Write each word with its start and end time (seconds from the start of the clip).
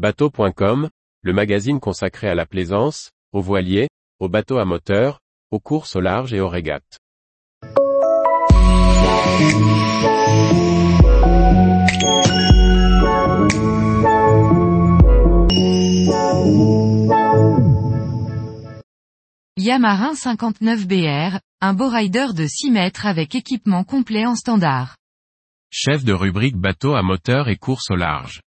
Bateau.com, 0.00 0.88
le 1.20 1.32
magazine 1.34 1.78
consacré 1.78 2.26
à 2.26 2.34
la 2.34 2.46
plaisance, 2.46 3.10
aux 3.34 3.42
voiliers, 3.42 3.90
aux 4.18 4.30
bateaux 4.30 4.56
à 4.56 4.64
moteur, 4.64 5.20
aux 5.50 5.60
courses 5.60 5.94
au 5.94 6.00
large 6.00 6.32
et 6.32 6.40
aux 6.40 6.48
régates. 6.48 6.96
Yamarin 19.58 20.14
59BR, 20.14 21.40
un 21.60 21.74
beau 21.74 21.90
rider 21.90 22.28
de 22.34 22.46
6 22.46 22.70
mètres 22.70 23.04
avec 23.04 23.34
équipement 23.34 23.84
complet 23.84 24.24
en 24.24 24.34
standard. 24.34 24.96
Chef 25.70 26.04
de 26.04 26.14
rubrique 26.14 26.56
bateau 26.56 26.94
à 26.94 27.02
moteur 27.02 27.50
et 27.50 27.56
course 27.56 27.90
au 27.90 27.96
large. 27.96 28.40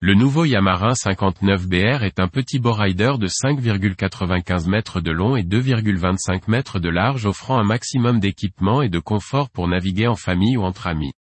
Le 0.00 0.14
nouveau 0.14 0.44
Yamarin 0.44 0.92
59BR 0.92 2.04
est 2.04 2.20
un 2.20 2.28
petit 2.28 2.60
rider 2.62 3.14
de 3.18 3.26
5,95 3.26 4.68
mètres 4.68 5.00
de 5.00 5.10
long 5.10 5.34
et 5.34 5.42
2,25 5.42 6.42
mètres 6.46 6.78
de 6.78 6.88
large 6.88 7.26
offrant 7.26 7.58
un 7.58 7.64
maximum 7.64 8.20
d'équipement 8.20 8.80
et 8.80 8.88
de 8.88 9.00
confort 9.00 9.50
pour 9.50 9.66
naviguer 9.66 10.06
en 10.06 10.14
famille 10.14 10.56
ou 10.56 10.62
entre 10.62 10.86
amis. 10.86 11.14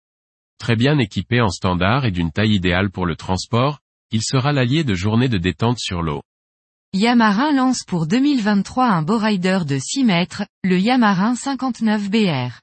Très 0.58 0.76
bien 0.76 0.98
équipé 0.98 1.40
en 1.40 1.48
standard 1.48 2.04
et 2.04 2.10
d'une 2.10 2.32
taille 2.32 2.56
idéale 2.56 2.90
pour 2.90 3.06
le 3.06 3.16
transport, 3.16 3.78
il 4.10 4.20
sera 4.22 4.52
l'allié 4.52 4.84
de 4.84 4.94
journées 4.94 5.30
de 5.30 5.38
détente 5.38 5.78
sur 5.78 6.02
l'eau. 6.02 6.20
Yamarin 6.92 7.52
lance 7.52 7.82
pour 7.82 8.06
2023 8.06 8.88
un 8.88 9.06
rider 9.08 9.60
de 9.66 9.78
6 9.78 10.04
mètres, 10.04 10.44
le 10.62 10.78
Yamarin 10.78 11.32
59BR. 11.32 12.60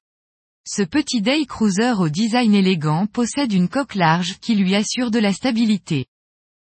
Ce 0.66 0.82
petit 0.82 1.22
day 1.22 1.46
cruiser 1.46 1.92
au 2.00 2.08
design 2.08 2.54
élégant 2.54 3.06
possède 3.06 3.52
une 3.52 3.68
coque 3.68 3.96
large 3.96 4.40
qui 4.40 4.56
lui 4.56 4.76
assure 4.76 5.12
de 5.12 5.20
la 5.20 5.34
stabilité. 5.34 6.06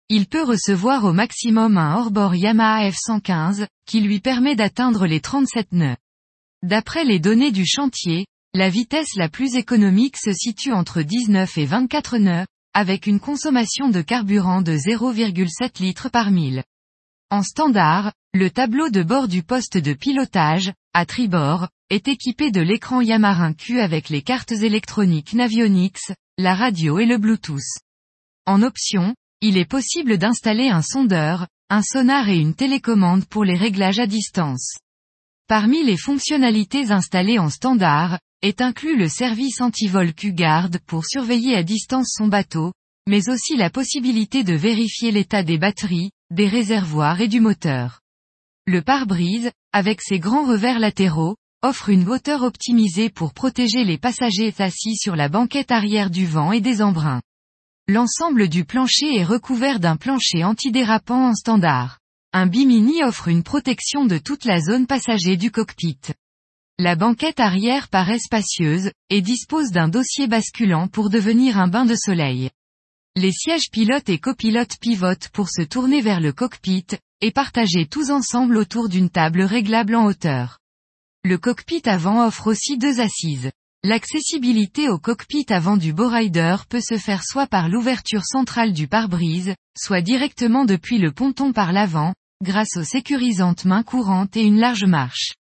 Il 0.08 0.26
peut 0.26 0.42
recevoir 0.42 1.04
au 1.04 1.12
maximum 1.12 1.78
un 1.78 1.94
hors-bord 1.94 2.34
Yamaha 2.34 2.90
F115, 2.90 3.68
qui 3.86 4.00
lui 4.00 4.18
permet 4.18 4.56
d'atteindre 4.56 5.06
les 5.06 5.20
37 5.20 5.72
nœuds. 5.72 5.96
D'après 6.64 7.04
les 7.04 7.20
données 7.20 7.52
du 7.52 7.64
chantier, 7.64 8.26
la 8.54 8.68
vitesse 8.68 9.14
la 9.14 9.28
plus 9.28 9.54
économique 9.54 10.16
se 10.16 10.32
situe 10.32 10.72
entre 10.72 11.02
19 11.02 11.56
et 11.58 11.64
24 11.64 12.18
nœuds, 12.18 12.46
avec 12.74 13.06
une 13.06 13.20
consommation 13.20 13.88
de 13.88 14.02
carburant 14.02 14.62
de 14.62 14.72
0,7 14.72 15.80
litres 15.80 16.10
par 16.10 16.32
mille. 16.32 16.64
En 17.32 17.42
standard, 17.42 18.12
le 18.34 18.50
tableau 18.50 18.90
de 18.90 19.02
bord 19.02 19.26
du 19.26 19.42
poste 19.42 19.78
de 19.78 19.94
pilotage, 19.94 20.70
à 20.92 21.06
tribord, 21.06 21.70
est 21.88 22.06
équipé 22.06 22.50
de 22.50 22.60
l'écran 22.60 23.00
Yamarin 23.00 23.54
Q 23.54 23.80
avec 23.80 24.10
les 24.10 24.20
cartes 24.20 24.52
électroniques 24.52 25.32
Navionics, 25.32 26.12
la 26.36 26.54
radio 26.54 26.98
et 26.98 27.06
le 27.06 27.16
Bluetooth. 27.16 27.78
En 28.44 28.60
option, 28.60 29.14
il 29.40 29.56
est 29.56 29.64
possible 29.64 30.18
d'installer 30.18 30.68
un 30.68 30.82
sondeur, 30.82 31.46
un 31.70 31.80
sonar 31.80 32.28
et 32.28 32.36
une 32.36 32.54
télécommande 32.54 33.24
pour 33.24 33.46
les 33.46 33.56
réglages 33.56 33.98
à 33.98 34.06
distance. 34.06 34.74
Parmi 35.48 35.82
les 35.82 35.96
fonctionnalités 35.96 36.90
installées 36.90 37.38
en 37.38 37.48
standard, 37.48 38.18
est 38.42 38.60
inclus 38.60 38.98
le 38.98 39.08
service 39.08 39.62
anti-vol 39.62 40.12
Q-Guard 40.12 40.68
pour 40.86 41.06
surveiller 41.06 41.56
à 41.56 41.62
distance 41.62 42.12
son 42.14 42.28
bateau, 42.28 42.74
mais 43.08 43.30
aussi 43.30 43.56
la 43.56 43.70
possibilité 43.70 44.44
de 44.44 44.52
vérifier 44.52 45.12
l'état 45.12 45.42
des 45.42 45.56
batteries, 45.56 46.10
des 46.32 46.48
réservoirs 46.48 47.20
et 47.20 47.28
du 47.28 47.40
moteur. 47.40 48.00
Le 48.66 48.80
pare-brise, 48.80 49.50
avec 49.72 50.00
ses 50.00 50.18
grands 50.18 50.46
revers 50.46 50.78
latéraux, 50.78 51.36
offre 51.62 51.90
une 51.90 52.08
hauteur 52.08 52.42
optimisée 52.42 53.10
pour 53.10 53.34
protéger 53.34 53.84
les 53.84 53.98
passagers 53.98 54.54
assis 54.58 54.96
sur 54.96 55.14
la 55.14 55.28
banquette 55.28 55.70
arrière 55.70 56.08
du 56.08 56.24
vent 56.24 56.50
et 56.52 56.62
des 56.62 56.80
embruns. 56.80 57.20
L'ensemble 57.86 58.48
du 58.48 58.64
plancher 58.64 59.14
est 59.14 59.24
recouvert 59.24 59.78
d'un 59.78 59.96
plancher 59.96 60.42
antidérapant 60.42 61.28
en 61.28 61.34
standard. 61.34 61.98
Un 62.32 62.46
bimini 62.46 63.02
offre 63.04 63.28
une 63.28 63.42
protection 63.42 64.06
de 64.06 64.16
toute 64.16 64.46
la 64.46 64.58
zone 64.58 64.86
passager 64.86 65.36
du 65.36 65.50
cockpit. 65.50 65.98
La 66.78 66.96
banquette 66.96 67.40
arrière 67.40 67.88
paraît 67.88 68.18
spacieuse, 68.18 68.90
et 69.10 69.20
dispose 69.20 69.70
d'un 69.70 69.88
dossier 69.88 70.28
basculant 70.28 70.88
pour 70.88 71.10
devenir 71.10 71.58
un 71.58 71.68
bain 71.68 71.84
de 71.84 71.94
soleil. 71.94 72.50
Les 73.14 73.32
sièges 73.32 73.70
pilotes 73.70 74.08
et 74.08 74.18
copilotes 74.18 74.78
pivotent 74.80 75.28
pour 75.28 75.50
se 75.50 75.60
tourner 75.60 76.00
vers 76.00 76.20
le 76.20 76.32
cockpit, 76.32 76.86
et 77.20 77.30
partager 77.30 77.86
tous 77.86 78.10
ensemble 78.10 78.56
autour 78.56 78.88
d'une 78.88 79.10
table 79.10 79.42
réglable 79.42 79.94
en 79.94 80.06
hauteur. 80.06 80.58
Le 81.22 81.36
cockpit 81.36 81.82
avant 81.84 82.26
offre 82.26 82.48
aussi 82.48 82.78
deux 82.78 83.00
assises. 83.00 83.50
L'accessibilité 83.84 84.88
au 84.88 84.98
cockpit 84.98 85.44
avant 85.50 85.76
du 85.76 85.92
Rider 85.92 86.56
peut 86.68 86.80
se 86.80 86.96
faire 86.96 87.22
soit 87.22 87.46
par 87.46 87.68
l'ouverture 87.68 88.24
centrale 88.24 88.72
du 88.72 88.88
pare-brise, 88.88 89.54
soit 89.78 90.00
directement 90.00 90.64
depuis 90.64 90.98
le 90.98 91.12
ponton 91.12 91.52
par 91.52 91.72
l'avant, 91.72 92.14
grâce 92.42 92.76
aux 92.76 92.84
sécurisantes 92.84 93.66
mains 93.66 93.82
courantes 93.82 94.36
et 94.36 94.42
une 94.42 94.58
large 94.58 94.84
marche. 94.84 95.34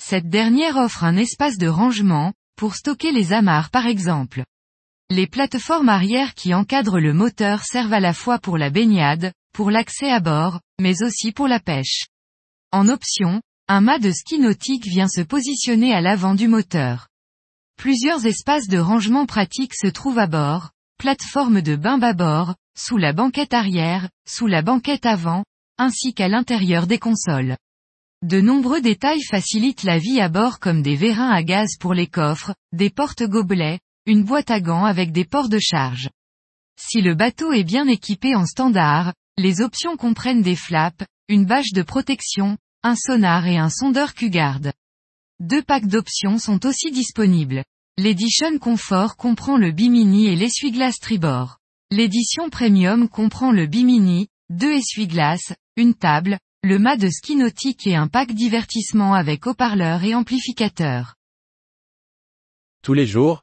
Cette 0.00 0.28
dernière 0.28 0.76
offre 0.76 1.04
un 1.04 1.16
espace 1.16 1.58
de 1.58 1.68
rangement, 1.68 2.32
pour 2.56 2.76
stocker 2.76 3.12
les 3.12 3.32
amarres 3.32 3.70
par 3.70 3.86
exemple. 3.86 4.44
Les 5.12 5.26
plateformes 5.26 5.88
arrière 5.88 6.34
qui 6.34 6.54
encadrent 6.54 7.00
le 7.00 7.12
moteur 7.12 7.64
servent 7.64 7.94
à 7.94 7.98
la 7.98 8.12
fois 8.12 8.38
pour 8.38 8.56
la 8.56 8.70
baignade, 8.70 9.32
pour 9.52 9.72
l'accès 9.72 10.08
à 10.08 10.20
bord, 10.20 10.60
mais 10.80 11.02
aussi 11.02 11.32
pour 11.32 11.48
la 11.48 11.58
pêche. 11.58 12.06
En 12.70 12.88
option, 12.88 13.42
un 13.66 13.80
mât 13.80 13.98
de 13.98 14.12
ski 14.12 14.38
nautique 14.38 14.86
vient 14.86 15.08
se 15.08 15.20
positionner 15.20 15.92
à 15.92 16.00
l'avant 16.00 16.36
du 16.36 16.46
moteur. 16.46 17.08
Plusieurs 17.76 18.24
espaces 18.24 18.68
de 18.68 18.78
rangement 18.78 19.26
pratiques 19.26 19.74
se 19.74 19.88
trouvent 19.88 20.20
à 20.20 20.28
bord, 20.28 20.70
plateforme 20.96 21.60
de 21.60 21.74
bain 21.74 21.98
bâbord, 21.98 22.54
sous 22.78 22.96
la 22.96 23.12
banquette 23.12 23.52
arrière, 23.52 24.08
sous 24.28 24.46
la 24.46 24.62
banquette 24.62 25.06
avant, 25.06 25.44
ainsi 25.76 26.14
qu'à 26.14 26.28
l'intérieur 26.28 26.86
des 26.86 27.00
consoles. 27.00 27.56
De 28.22 28.40
nombreux 28.40 28.80
détails 28.80 29.24
facilitent 29.24 29.82
la 29.82 29.98
vie 29.98 30.20
à 30.20 30.28
bord 30.28 30.60
comme 30.60 30.82
des 30.82 30.94
vérins 30.94 31.30
à 31.30 31.42
gaz 31.42 31.78
pour 31.80 31.94
les 31.94 32.06
coffres, 32.06 32.54
des 32.72 32.90
portes-gobelets, 32.90 33.80
une 34.06 34.24
boîte 34.24 34.50
à 34.50 34.60
gants 34.60 34.84
avec 34.84 35.12
des 35.12 35.24
ports 35.24 35.48
de 35.48 35.58
charge. 35.58 36.08
Si 36.80 37.02
le 37.02 37.14
bateau 37.14 37.52
est 37.52 37.64
bien 37.64 37.86
équipé 37.86 38.34
en 38.34 38.46
standard, 38.46 39.12
les 39.36 39.60
options 39.60 39.96
comprennent 39.96 40.42
des 40.42 40.56
flaps, 40.56 41.04
une 41.28 41.44
bâche 41.44 41.72
de 41.72 41.82
protection, 41.82 42.56
un 42.82 42.96
sonar 42.96 43.46
et 43.46 43.58
un 43.58 43.70
sondeur 43.70 44.14
Q-Guard. 44.14 44.72
Deux 45.38 45.62
packs 45.62 45.86
d'options 45.86 46.38
sont 46.38 46.66
aussi 46.66 46.90
disponibles. 46.90 47.64
L'édition 47.98 48.58
Confort 48.58 49.16
comprend 49.16 49.58
le 49.58 49.72
bimini 49.72 50.26
et 50.26 50.36
l'essuie-glace 50.36 50.98
tribord. 50.98 51.58
L'édition 51.90 52.48
Premium 52.50 53.08
comprend 53.08 53.52
le 53.52 53.66
bimini, 53.66 54.28
deux 54.48 54.72
essuie-glaces, 54.72 55.52
une 55.76 55.94
table, 55.94 56.38
le 56.62 56.78
mât 56.78 56.96
de 56.96 57.08
ski 57.08 57.36
nautique 57.36 57.86
et 57.86 57.96
un 57.96 58.08
pack 58.08 58.32
divertissement 58.32 59.14
avec 59.14 59.46
haut-parleur 59.46 60.04
et 60.04 60.14
amplificateur. 60.14 61.14
Tous 62.82 62.94
les 62.94 63.06
jours, 63.06 63.42